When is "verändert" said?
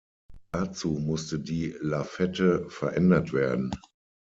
2.71-3.33